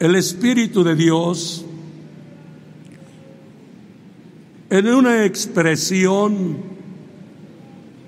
[0.00, 1.64] el Espíritu de Dios
[4.70, 6.58] en una expresión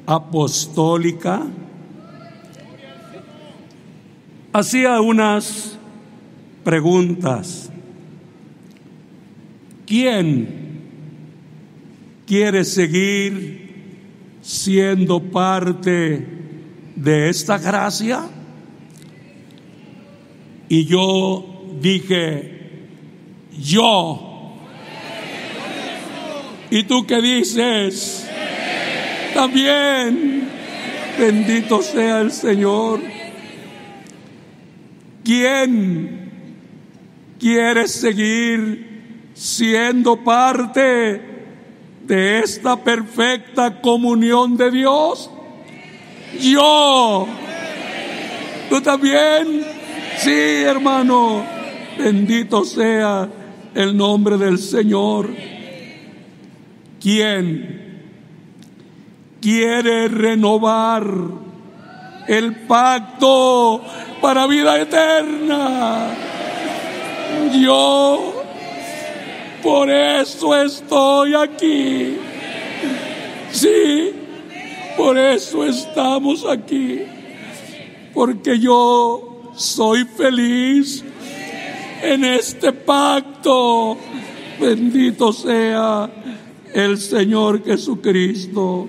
[0.07, 1.47] apostólica
[4.53, 5.79] hacía unas
[6.63, 7.71] preguntas.
[9.87, 10.49] ¿Quién
[12.27, 16.27] quiere seguir siendo parte
[16.95, 18.29] de esta gracia?
[20.69, 21.50] Y yo
[21.81, 22.61] dije,
[23.59, 24.57] yo.
[26.71, 28.27] ¿Y tú qué dices?
[29.35, 30.49] También.
[31.19, 33.01] Bendito sea el Señor.
[35.25, 36.31] ¿Quién
[37.39, 41.21] quiere seguir siendo parte
[42.07, 45.31] de esta perfecta comunión de Dios?
[46.41, 47.27] Yo.
[48.71, 49.65] ¿Tú también?
[50.19, 51.60] Sí, hermano.
[52.03, 53.29] Bendito sea
[53.75, 55.29] el nombre del Señor.
[56.99, 58.01] ¿Quién
[59.39, 61.05] quiere renovar
[62.27, 63.83] el pacto
[64.23, 66.09] para vida eterna?
[67.61, 68.45] Yo
[69.63, 72.17] por eso estoy aquí.
[73.53, 74.11] Sí,
[74.97, 77.03] por eso estamos aquí.
[78.15, 81.05] Porque yo soy feliz
[82.03, 83.97] en este pacto.
[84.61, 86.11] Bendito sea
[86.73, 88.89] el Señor Jesucristo.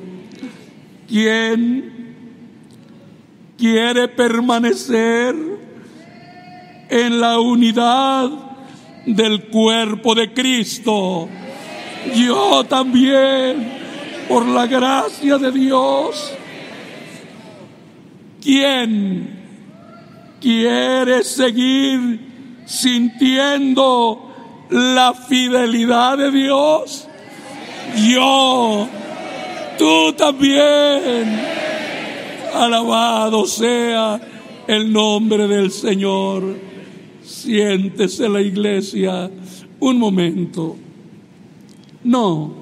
[1.08, 2.16] ¿Quién
[3.58, 5.36] quiere permanecer
[6.90, 8.30] en la unidad
[9.06, 11.28] del cuerpo de Cristo?
[12.16, 13.80] Yo también,
[14.28, 16.34] por la gracia de Dios.
[18.42, 19.40] ¿Quién
[20.40, 22.31] quiere seguir
[22.72, 24.32] sintiendo
[24.70, 27.08] la fidelidad de Dios?
[27.98, 28.88] Yo,
[29.78, 31.52] tú también.
[32.54, 34.20] Alabado sea
[34.68, 36.56] el nombre del Señor.
[37.24, 39.30] Siéntese la iglesia
[39.80, 40.78] un momento.
[42.04, 42.54] No,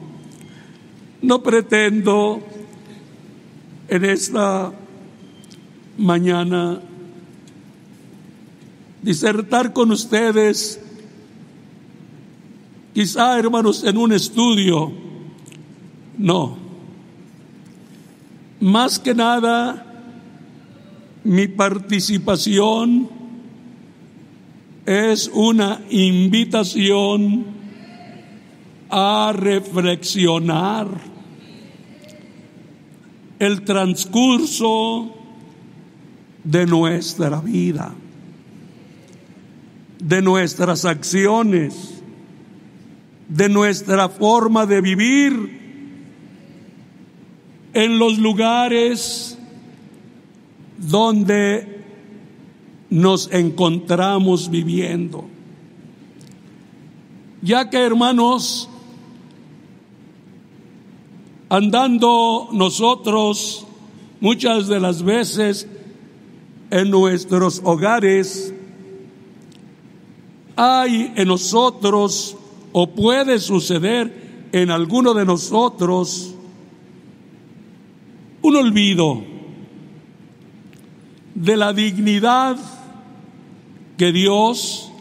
[1.22, 2.42] no pretendo
[3.88, 4.72] en esta
[5.98, 6.81] mañana
[9.02, 10.80] disertar con ustedes,
[12.94, 14.92] quizá hermanos, en un estudio.
[16.18, 16.58] No.
[18.60, 19.86] Más que nada,
[21.24, 23.10] mi participación
[24.86, 27.46] es una invitación
[28.90, 30.88] a reflexionar
[33.38, 35.16] el transcurso
[36.44, 37.94] de nuestra vida
[40.00, 42.02] de nuestras acciones,
[43.28, 45.60] de nuestra forma de vivir
[47.74, 49.38] en los lugares
[50.78, 51.84] donde
[52.90, 55.26] nos encontramos viviendo.
[57.42, 58.70] Ya que hermanos,
[61.50, 63.66] andando nosotros
[64.20, 65.68] muchas de las veces
[66.72, 68.54] en nuestros hogares,
[70.59, 72.36] hay en nosotros
[72.74, 76.36] o puede suceder en alguno de nosotros
[78.42, 79.24] un olvido
[81.34, 82.58] de la dignidad
[83.98, 84.92] que Dios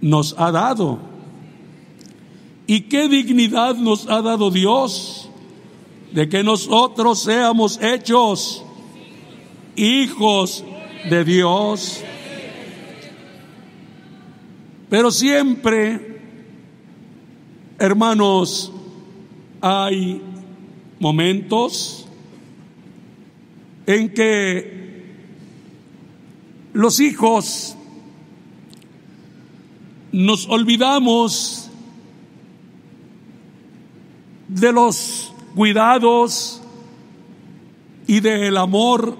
[0.00, 0.98] nos ha dado.
[2.66, 5.28] ¿Y qué dignidad nos ha dado Dios?
[6.10, 8.64] De que nosotros seamos hechos
[9.76, 10.64] hijos
[11.08, 12.02] de Dios.
[14.92, 16.20] Pero siempre,
[17.78, 18.70] hermanos,
[19.62, 20.20] hay
[21.00, 22.06] momentos
[23.86, 25.14] en que
[26.74, 27.74] los hijos
[30.12, 31.70] nos olvidamos
[34.46, 36.60] de los cuidados
[38.06, 39.16] y del amor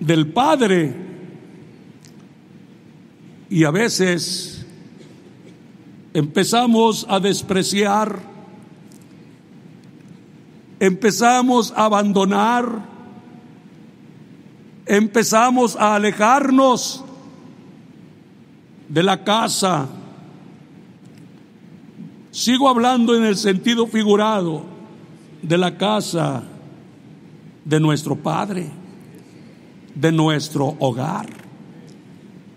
[0.00, 0.94] del Padre.
[3.48, 4.57] Y a veces
[6.18, 8.18] empezamos a despreciar,
[10.80, 12.84] empezamos a abandonar,
[14.84, 17.04] empezamos a alejarnos
[18.88, 19.86] de la casa.
[22.32, 24.64] Sigo hablando en el sentido figurado
[25.40, 26.42] de la casa
[27.64, 28.68] de nuestro Padre,
[29.94, 31.28] de nuestro hogar,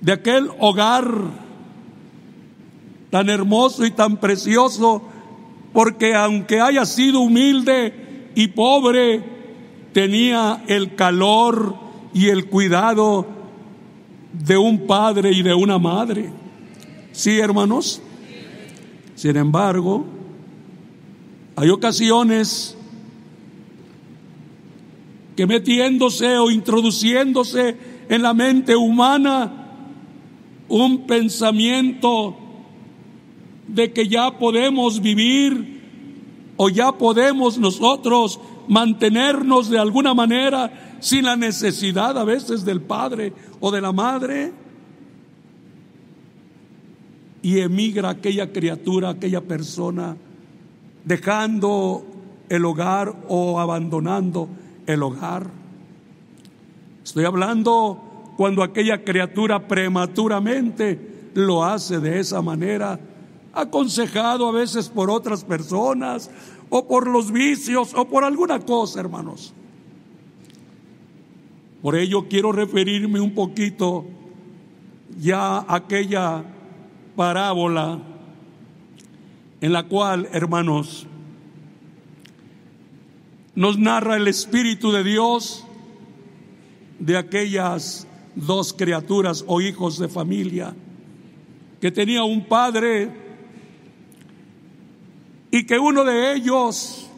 [0.02, 1.51] de aquel hogar
[3.12, 5.04] tan hermoso y tan precioso,
[5.74, 9.22] porque aunque haya sido humilde y pobre,
[9.94, 11.76] tenía el calor
[12.14, 13.28] y el cuidado
[14.34, 16.32] de un padre y de una madre.
[17.12, 18.02] Sí, hermanos.
[19.16, 20.06] Sin embargo,
[21.58, 22.78] hay ocasiones
[25.36, 27.76] que metiéndose o introduciéndose
[28.10, 29.52] en la mente humana
[30.70, 32.38] un pensamiento
[33.74, 35.82] de que ya podemos vivir
[36.58, 43.34] o ya podemos nosotros mantenernos de alguna manera sin la necesidad a veces del padre
[43.60, 44.54] o de la madre.
[47.42, 50.16] Y emigra aquella criatura, aquella persona,
[51.04, 52.06] dejando
[52.50, 54.48] el hogar o abandonando
[54.86, 55.50] el hogar.
[57.04, 63.00] Estoy hablando cuando aquella criatura prematuramente lo hace de esa manera,
[63.54, 66.30] aconsejado a veces por otras personas
[66.70, 69.54] o por los vicios o por alguna cosa, hermanos.
[71.82, 74.06] Por ello quiero referirme un poquito
[75.20, 76.44] ya a aquella
[77.16, 78.00] parábola
[79.60, 81.08] en la cual, hermanos,
[83.56, 85.66] nos narra el Espíritu de Dios
[87.00, 90.74] de aquellas dos criaturas o hijos de familia
[91.82, 93.10] que tenía un padre
[95.52, 97.10] y que uno de ellos,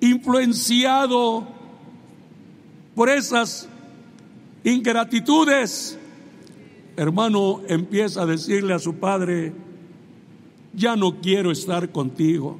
[0.00, 1.46] influenciado
[2.96, 3.68] por esas
[4.64, 5.96] ingratitudes,
[6.96, 9.52] hermano, empieza a decirle a su padre,
[10.74, 12.58] ya no quiero estar contigo,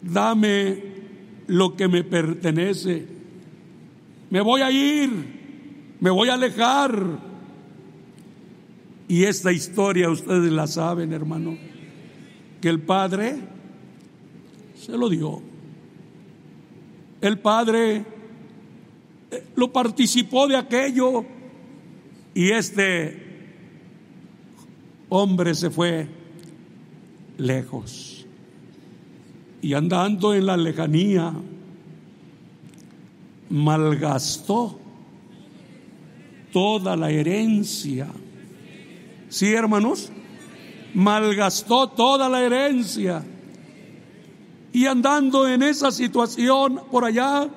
[0.00, 0.82] dame
[1.46, 3.06] lo que me pertenece,
[4.30, 5.10] me voy a ir,
[6.00, 7.33] me voy a alejar
[9.08, 11.56] y esta historia ustedes la saben, hermano,
[12.60, 13.36] que el Padre
[14.74, 15.42] se lo dio.
[17.20, 18.04] El Padre
[19.30, 21.24] eh, lo participó de aquello
[22.34, 23.22] y este
[25.10, 26.08] hombre se fue
[27.36, 28.26] lejos.
[29.60, 31.32] Y andando en la lejanía,
[33.50, 34.78] malgastó
[36.52, 38.08] toda la herencia
[39.34, 40.12] Sí, hermanos,
[40.94, 43.24] malgastó toda la herencia.
[44.72, 47.48] Y andando en esa situación por allá,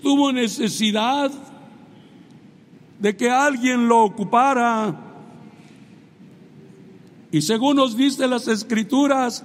[0.00, 1.32] tuvo necesidad
[3.00, 4.96] de que alguien lo ocupara.
[7.32, 9.44] Y según nos dice las escrituras,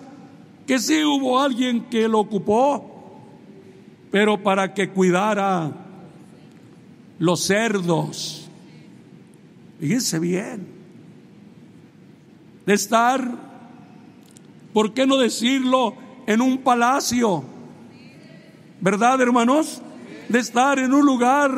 [0.67, 3.17] que sí hubo alguien que lo ocupó,
[4.11, 5.71] pero para que cuidara
[7.17, 8.47] los cerdos.
[9.79, 10.74] Fíjense bien
[12.65, 13.29] de estar,
[14.73, 15.95] ¿por qué no decirlo?,
[16.27, 17.43] en un palacio.
[18.81, 19.81] ¿Verdad, hermanos?
[20.27, 21.51] De estar en un lugar,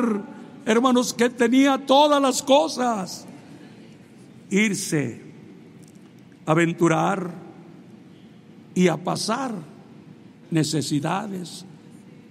[0.66, 3.26] hermanos, que tenía todas las cosas.
[4.50, 5.22] Irse,
[6.46, 7.32] aventurar
[8.74, 9.52] y a pasar
[10.50, 11.64] necesidades,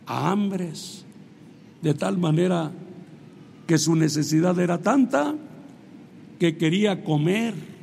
[0.05, 1.05] hambres,
[1.81, 2.71] de tal manera
[3.67, 5.35] que su necesidad era tanta
[6.39, 7.76] que quería comer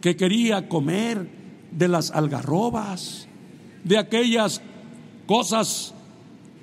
[0.00, 1.28] que quería comer
[1.70, 3.28] de las algarrobas,
[3.84, 4.60] de aquellas
[5.26, 5.94] cosas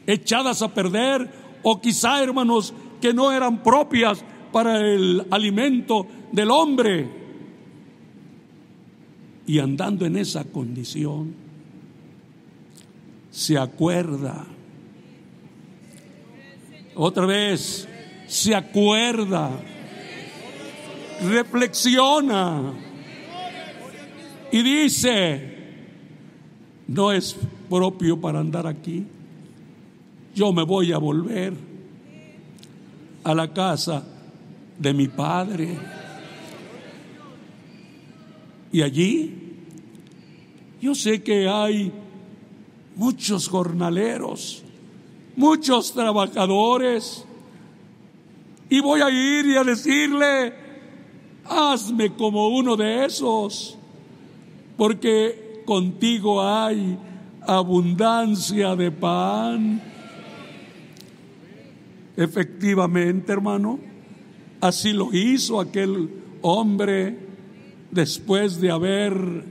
[0.06, 1.29] echadas a perder
[1.63, 7.10] o quizá, hermanos, que no eran propias para el alimento del hombre.
[9.46, 11.34] Y andando en esa condición,
[13.32, 14.46] se acuerda,
[16.96, 17.88] otra vez,
[18.27, 19.51] se acuerda,
[21.22, 22.74] reflexiona
[24.51, 25.57] y dice,
[26.87, 27.35] no es
[27.69, 29.05] propio para andar aquí,
[30.35, 31.53] yo me voy a volver
[33.23, 34.03] a la casa
[34.77, 35.77] de mi padre.
[38.71, 39.47] Y allí
[40.81, 41.91] yo sé que hay
[42.95, 44.63] muchos jornaleros,
[45.35, 47.25] muchos trabajadores,
[48.69, 50.53] y voy a ir y a decirle,
[51.45, 53.76] hazme como uno de esos
[54.77, 56.98] porque contigo hay
[57.46, 59.81] abundancia de pan.
[62.15, 63.79] Efectivamente, hermano,
[64.62, 66.10] así lo hizo aquel
[66.41, 67.17] hombre
[67.91, 69.43] después de haber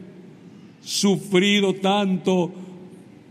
[0.83, 2.53] sufrido tanto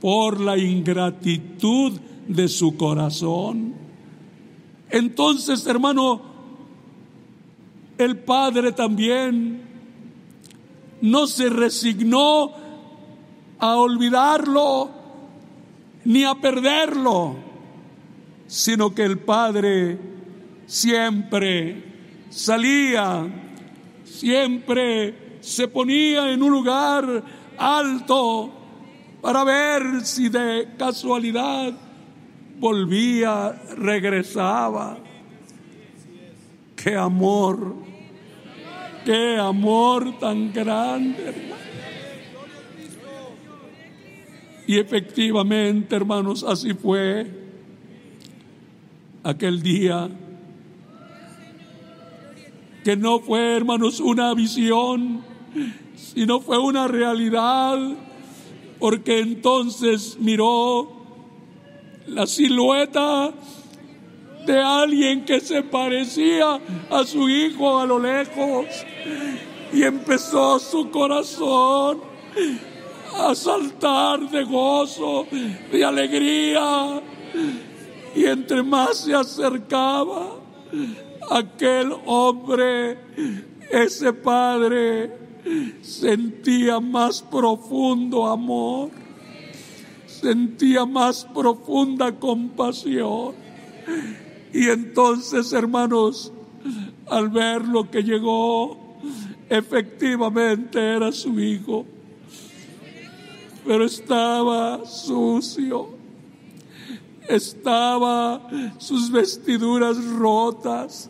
[0.02, 1.94] por la ingratitud
[2.28, 3.74] de su corazón.
[4.90, 6.22] Entonces, hermano,
[7.98, 9.62] el Padre también
[11.02, 12.52] no se resignó
[13.60, 14.90] a olvidarlo
[16.06, 17.36] ni a perderlo,
[18.48, 19.98] sino que el Padre
[20.68, 21.84] siempre
[22.30, 23.28] salía,
[24.04, 27.24] siempre se ponía en un lugar
[27.58, 28.52] alto
[29.22, 31.74] para ver si de casualidad
[32.60, 34.98] volvía, regresaba.
[36.76, 37.76] Qué amor,
[39.06, 41.54] qué amor tan grande.
[44.68, 47.32] Y efectivamente, hermanos, así fue
[49.24, 50.10] aquel día.
[52.84, 55.22] Que no fue, hermanos, una visión,
[55.96, 57.78] sino fue una realidad,
[58.80, 60.92] porque entonces miró
[62.08, 63.34] la silueta
[64.46, 66.60] de alguien que se parecía
[66.90, 68.66] a su hijo a lo lejos
[69.74, 72.00] y empezó su corazón
[73.18, 75.28] a saltar de gozo,
[75.72, 77.02] de alegría.
[78.16, 80.38] Y entre más se acercaba
[81.30, 82.98] aquel hombre,
[83.70, 85.12] ese padre
[85.82, 88.90] sentía más profundo amor,
[90.08, 93.34] sentía más profunda compasión.
[94.56, 96.32] Y entonces, hermanos,
[97.10, 98.98] al ver lo que llegó,
[99.50, 101.86] efectivamente era su hijo
[103.66, 105.90] pero estaba sucio.
[107.28, 108.48] Estaba
[108.78, 111.10] sus vestiduras rotas.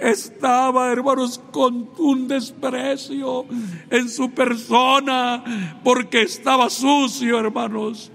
[0.00, 3.46] Estaba, hermanos, con un desprecio
[3.90, 5.42] en su persona
[5.82, 8.12] porque estaba sucio, hermanos.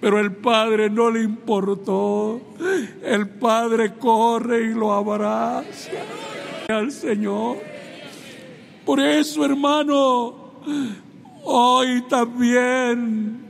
[0.00, 2.40] Pero el Padre no le importó.
[3.02, 5.90] El Padre corre y lo abraza
[6.68, 7.58] al Señor.
[8.84, 10.40] Por eso, hermano,
[11.42, 13.40] Hoy también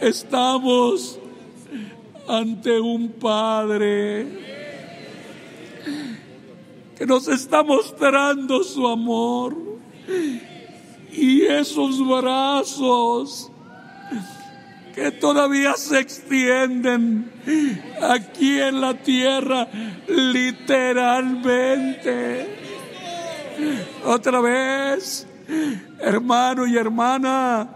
[0.00, 1.18] estamos
[2.28, 4.26] ante un Padre
[6.96, 9.56] que nos está mostrando su amor
[11.12, 13.50] y esos brazos
[14.94, 17.30] que todavía se extienden
[18.00, 19.68] aquí en la tierra
[20.08, 22.46] literalmente.
[24.04, 25.26] Otra vez
[26.00, 27.68] hermano y hermana,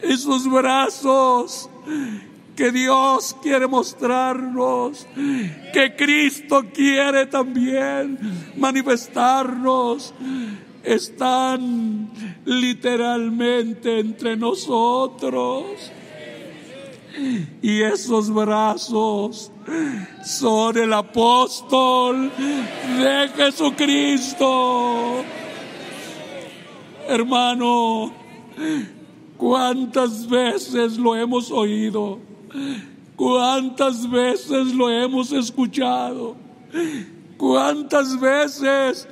[0.00, 1.68] esos brazos
[2.56, 5.06] que Dios quiere mostrarnos,
[5.72, 8.18] que Cristo quiere también
[8.56, 10.14] manifestarnos,
[10.82, 12.10] están
[12.44, 15.64] literalmente entre nosotros.
[17.62, 19.52] Y esos brazos
[20.24, 22.30] son el apóstol
[22.98, 25.22] de Jesucristo.
[27.08, 28.12] Hermano,
[29.36, 32.18] ¿cuántas veces lo hemos oído?
[33.16, 36.36] ¿Cuántas veces lo hemos escuchado?
[37.36, 39.08] ¿Cuántas veces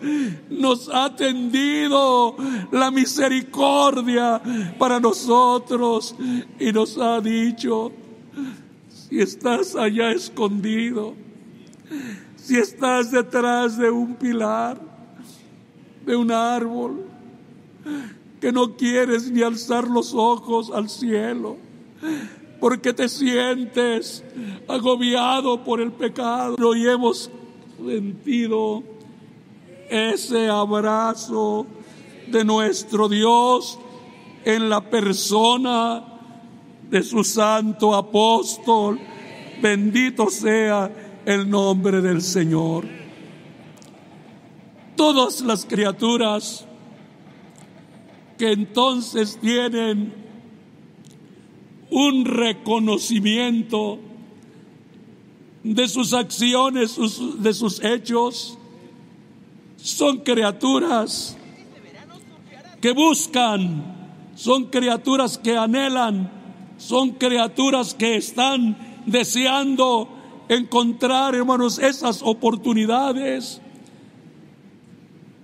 [0.49, 2.37] nos ha tendido
[2.71, 4.41] la misericordia
[4.79, 6.15] para nosotros
[6.59, 7.93] y nos ha dicho,
[8.89, 11.15] si estás allá escondido,
[12.37, 14.81] si estás detrás de un pilar,
[16.07, 17.07] de un árbol,
[18.41, 21.57] que no quieres ni alzar los ojos al cielo,
[22.61, 24.25] porque te sientes
[24.69, 26.57] agobiado por el pecado.
[26.75, 27.31] Y hemos
[27.77, 28.83] sentido
[29.89, 31.67] ese abrazo
[32.29, 33.79] de nuestro Dios
[34.45, 36.05] en la persona
[36.91, 38.99] de su santo apóstol.
[39.61, 40.91] Bendito sea
[41.25, 42.87] el nombre del Señor.
[44.97, 46.67] Todas las criaturas
[48.39, 50.15] que entonces tienen
[51.91, 53.99] un reconocimiento
[55.63, 56.97] de sus acciones,
[57.39, 58.59] de sus hechos.
[59.77, 61.37] Son criaturas
[62.81, 66.31] que buscan, son criaturas que anhelan,
[66.79, 70.09] son criaturas que están deseando
[70.49, 73.61] encontrar, hermanos, esas oportunidades.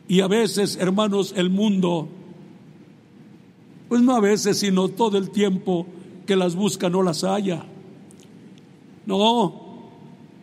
[0.09, 2.09] Y a veces, hermanos, el mundo
[3.89, 5.87] pues no a veces, sino todo el tiempo
[6.27, 7.65] que las busca no las haya.
[9.07, 9.68] No,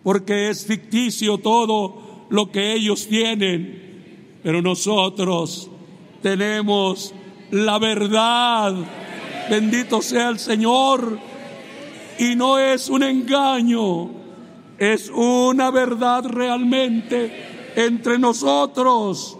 [0.05, 5.67] porque es ficticio todo lo que ellos tienen, pero nosotros
[6.21, 7.11] tenemos
[7.49, 8.75] la verdad.
[9.49, 11.17] Bendito sea el Señor.
[12.19, 14.11] Y no es un engaño,
[14.77, 19.35] es una verdad realmente entre nosotros,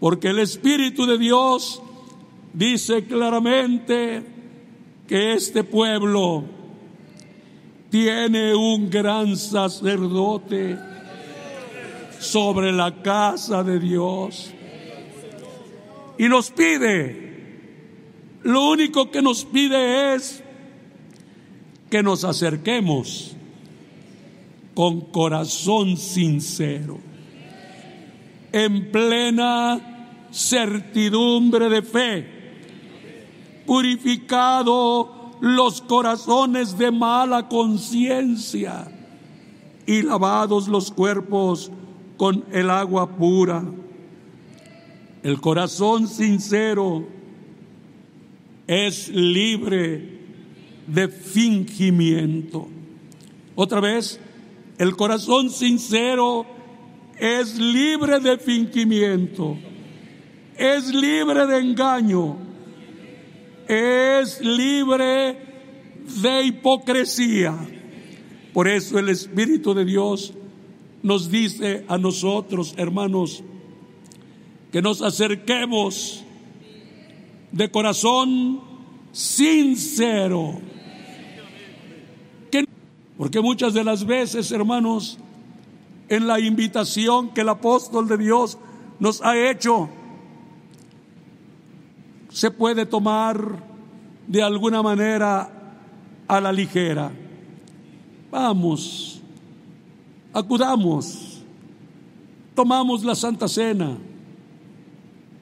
[0.00, 1.82] porque el Espíritu de Dios
[2.54, 4.24] dice claramente
[5.06, 6.44] que este pueblo
[7.94, 10.76] tiene un gran sacerdote
[12.18, 14.52] sobre la casa de Dios.
[16.18, 20.42] Y nos pide, lo único que nos pide es
[21.88, 23.36] que nos acerquemos
[24.74, 26.98] con corazón sincero,
[28.50, 32.26] en plena certidumbre de fe,
[33.64, 38.86] purificado los corazones de mala conciencia
[39.86, 41.70] y lavados los cuerpos
[42.16, 43.64] con el agua pura.
[45.22, 47.06] El corazón sincero
[48.66, 50.20] es libre
[50.86, 52.68] de fingimiento.
[53.54, 54.20] Otra vez,
[54.78, 56.46] el corazón sincero
[57.18, 59.56] es libre de fingimiento,
[60.56, 62.36] es libre de engaño,
[63.68, 65.38] es libre
[66.22, 67.56] de hipocresía.
[68.52, 70.34] Por eso el Espíritu de Dios
[71.02, 73.42] nos dice a nosotros, hermanos,
[74.72, 76.24] que nos acerquemos
[77.52, 78.60] de corazón
[79.12, 80.60] sincero.
[83.16, 85.18] porque muchas de las veces, hermanos,
[86.08, 88.58] en la invitación que el apóstol de Dios
[88.98, 89.88] nos ha hecho,
[92.34, 93.62] se puede tomar
[94.26, 95.48] de alguna manera
[96.26, 97.12] a la ligera.
[98.28, 99.22] Vamos,
[100.32, 101.44] acudamos,
[102.56, 103.96] tomamos la Santa Cena,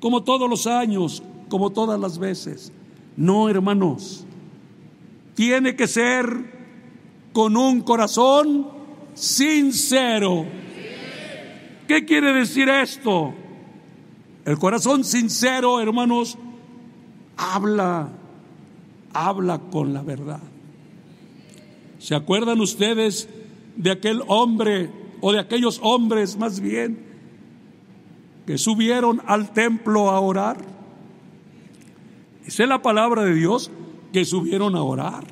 [0.00, 2.70] como todos los años, como todas las veces.
[3.16, 4.26] No, hermanos,
[5.34, 6.26] tiene que ser
[7.32, 8.68] con un corazón
[9.14, 10.44] sincero.
[11.88, 13.32] ¿Qué quiere decir esto?
[14.44, 16.36] El corazón sincero, hermanos,
[17.42, 18.08] habla,
[19.12, 20.40] habla con la verdad.
[21.98, 23.28] ¿Se acuerdan ustedes
[23.76, 26.98] de aquel hombre o de aquellos hombres más bien
[28.46, 30.58] que subieron al templo a orar?
[32.46, 33.70] Esa es la palabra de Dios
[34.12, 35.24] que subieron a orar.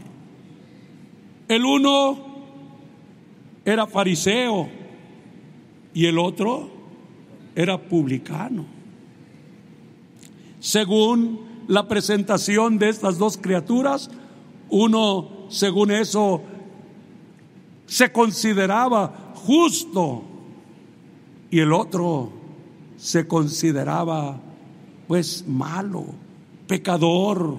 [1.49, 2.19] El uno
[3.65, 4.69] era fariseo
[5.93, 6.71] y el otro
[7.55, 8.65] era publicano.
[10.61, 14.11] Según la presentación de estas dos criaturas,
[14.71, 16.43] uno, según eso,
[17.87, 20.25] se consideraba justo
[21.49, 22.33] y el otro
[22.97, 24.41] se consideraba
[25.07, 26.07] pues malo,
[26.67, 27.57] pecador,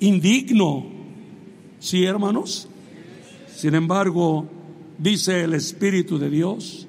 [0.00, 0.86] indigno.
[1.78, 2.68] ¿Sí, hermanos?
[3.54, 4.44] Sin embargo,
[4.98, 6.88] dice el Espíritu de Dios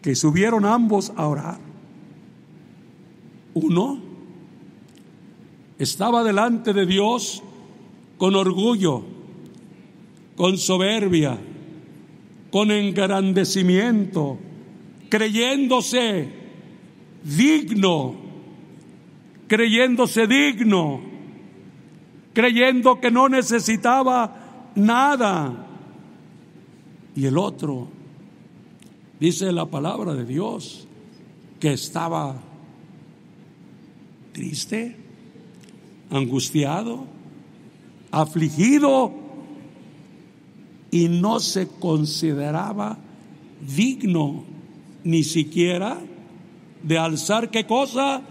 [0.00, 1.58] que subieron ambos a orar.
[3.54, 4.13] Uno
[5.78, 7.42] estaba delante de Dios
[8.18, 9.14] con orgullo
[10.36, 11.38] con soberbia,
[12.50, 14.38] con engrandecimiento,
[15.08, 16.28] creyéndose
[17.22, 18.16] digno,
[19.46, 21.00] creyéndose digno,
[22.32, 25.66] creyendo que no necesitaba nada.
[27.14, 27.88] Y el otro,
[29.20, 30.88] dice la palabra de Dios,
[31.60, 32.42] que estaba
[34.32, 34.96] triste,
[36.14, 37.06] angustiado,
[38.10, 39.12] afligido
[40.90, 42.98] y no se consideraba
[43.60, 44.44] digno
[45.02, 45.98] ni siquiera
[46.82, 48.22] de alzar qué cosa?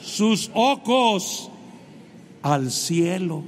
[0.00, 1.50] Sus ojos
[2.42, 3.42] al cielo.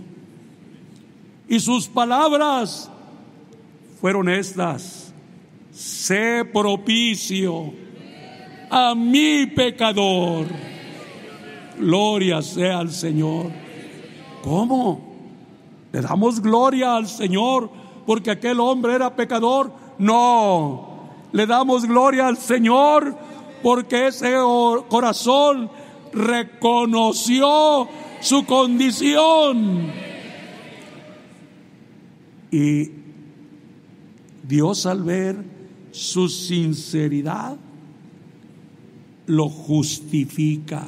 [1.49, 2.91] Y sus palabras
[4.01, 5.13] fueron estas,
[5.71, 7.73] sé propicio
[8.71, 10.47] a mi pecador.
[11.79, 13.66] Gloria sea al Señor.
[14.47, 15.01] ¿Cómo?
[15.91, 17.69] Le damos gloria al Señor
[18.07, 19.73] porque aquel hombre era pecador.
[19.99, 23.19] No, le damos gloria al Señor
[23.61, 24.35] porque ese
[24.89, 25.69] corazón
[26.13, 27.89] reconoció
[28.21, 29.91] su condición.
[32.53, 32.93] Y
[34.45, 35.45] Dios al ver
[35.91, 37.57] su sinceridad
[39.27, 40.87] lo justifica.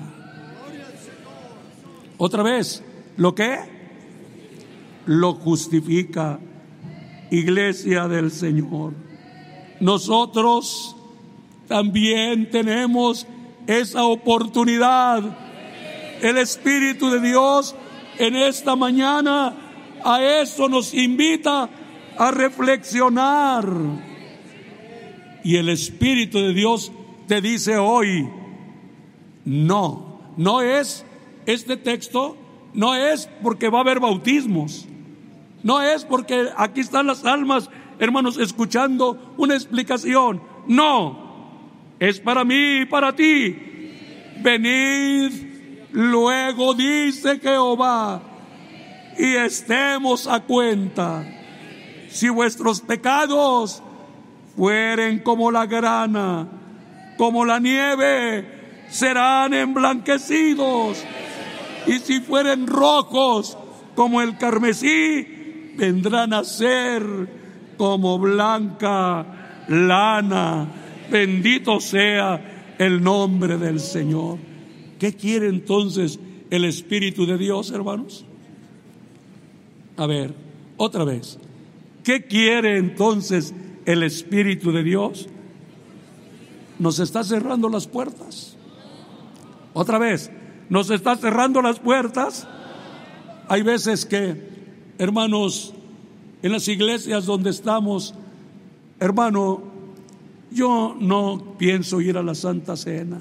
[2.18, 2.85] Otra vez,
[3.18, 3.59] ¿lo que?
[5.04, 6.40] Lo justifica
[7.31, 8.94] iglesia del Señor.
[9.81, 10.96] Nosotros
[11.66, 13.26] también tenemos
[13.66, 15.22] esa oportunidad.
[16.22, 17.76] El Espíritu de Dios
[18.18, 19.54] en esta mañana
[20.04, 21.68] a eso nos invita
[22.16, 23.68] a reflexionar.
[25.44, 26.90] Y el Espíritu de Dios
[27.26, 28.28] te dice hoy,
[29.44, 31.04] no, no es
[31.46, 32.37] este texto,
[32.79, 34.87] no es porque va a haber bautismos,
[35.64, 41.57] no es porque aquí están las almas, hermanos, escuchando una explicación, no,
[41.99, 43.59] es para mí y para ti.
[44.41, 45.33] Venid,
[45.91, 48.23] luego dice Jehová,
[49.19, 51.27] y estemos a cuenta.
[52.09, 53.83] Si vuestros pecados
[54.57, 56.47] fueren como la grana,
[57.17, 61.05] como la nieve, serán emblanquecidos.
[61.87, 63.57] Y si fueren rojos
[63.95, 67.03] como el carmesí, vendrán a ser
[67.77, 70.69] como blanca lana.
[71.11, 74.38] Bendito sea el nombre del Señor.
[74.99, 76.19] ¿Qué quiere entonces
[76.51, 78.25] el Espíritu de Dios, hermanos?
[79.97, 80.35] A ver,
[80.77, 81.38] otra vez.
[82.05, 85.29] ¿Qué quiere entonces el Espíritu de Dios?
[86.79, 88.57] Nos está cerrando las puertas.
[89.75, 90.31] Otra vez,
[90.68, 92.46] nos está cerrando las puertas.
[93.48, 94.48] Hay veces que,
[94.98, 95.74] hermanos,
[96.42, 98.14] en las iglesias donde estamos,
[99.00, 99.62] hermano,
[100.50, 103.20] yo no pienso ir a la Santa Cena,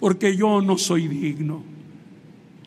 [0.00, 1.62] porque yo no soy digno.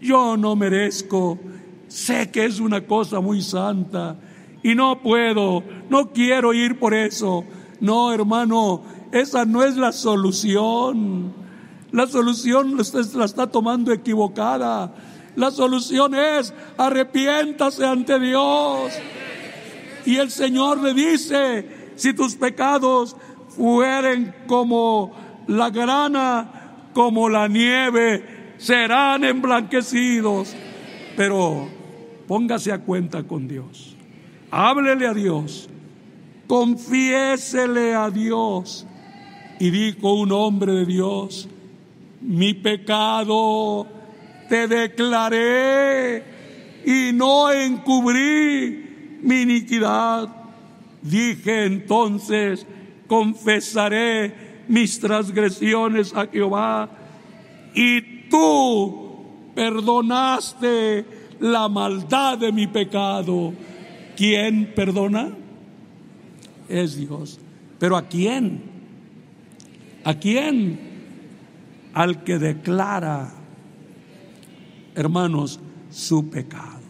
[0.02, 1.40] Yo no merezco
[1.88, 4.18] Sé que es una cosa muy santa
[4.64, 7.46] y no puedo, no quiero ir por eso.
[7.80, 11.34] No, hermano, esa no es la solución.
[11.96, 14.94] La solución usted la está tomando equivocada.
[15.36, 18.94] La solución es arrepiéntase ante Dios.
[20.06, 23.16] Y el Señor le dice, si tus pecados
[23.50, 25.16] fueren como
[25.48, 30.54] la grana, como la nieve, serán emblanquecidos.
[31.18, 31.70] Pero
[32.28, 33.96] Póngase a cuenta con Dios.
[34.50, 35.70] Háblele a Dios.
[36.48, 38.88] Confiésele a Dios.
[39.60, 41.48] Y dijo un hombre de Dios,
[42.26, 43.88] mi pecado
[44.50, 46.24] te declaré
[46.86, 50.30] y no encubrí mi iniquidad.
[51.02, 52.66] Dije entonces,
[53.08, 56.90] confesaré mis transgresiones a Jehová
[57.74, 61.06] y tú perdonaste
[61.40, 63.54] la maldad de mi pecado.
[64.16, 65.30] ¿Quién perdona?
[66.70, 67.40] Es Dios.
[67.80, 68.64] Pero ¿a quién?
[70.04, 70.85] ¿A quién?
[71.96, 73.32] Al que declara,
[74.94, 76.82] hermanos, su pecado.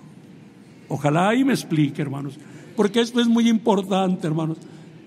[0.90, 2.38] Ojalá y me explique, hermanos,
[2.76, 4.58] porque esto es muy importante, hermanos.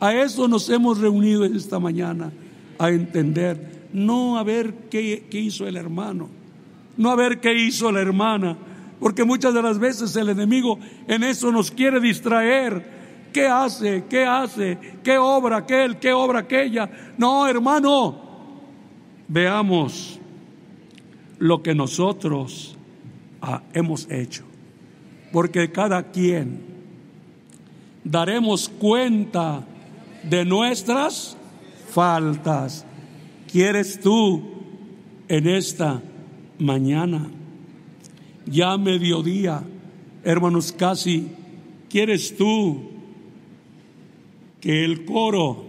[0.00, 2.32] A eso nos hemos reunido esta mañana,
[2.78, 6.28] a entender, no a ver qué, qué hizo el hermano,
[6.96, 8.56] no a ver qué hizo la hermana,
[9.00, 12.98] porque muchas de las veces el enemigo en eso nos quiere distraer.
[13.32, 14.04] ¿Qué hace?
[14.08, 14.78] ¿Qué hace?
[15.02, 15.98] ¿Qué obra aquel?
[15.98, 16.88] ¿Qué obra aquella?
[17.18, 18.27] No, hermano,
[19.28, 20.18] veamos
[21.38, 22.76] lo que nosotros
[23.40, 24.44] ah, hemos hecho.
[25.32, 26.60] Porque cada quien
[28.02, 29.64] daremos cuenta
[30.22, 31.36] de nuestras
[31.90, 32.84] faltas.
[33.50, 34.42] ¿Quieres tú
[35.28, 36.02] en esta
[36.58, 37.30] mañana?
[38.50, 39.62] ya mediodía,
[40.24, 41.28] hermanos, casi,
[41.88, 42.90] ¿quieres tú
[44.60, 45.66] que el coro